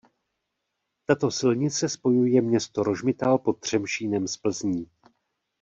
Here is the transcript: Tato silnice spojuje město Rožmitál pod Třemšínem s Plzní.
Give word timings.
Tato 1.05 1.31
silnice 1.31 1.89
spojuje 1.89 2.41
město 2.41 2.83
Rožmitál 2.83 3.37
pod 3.37 3.53
Třemšínem 3.59 4.27
s 4.27 4.37
Plzní. 4.37 4.89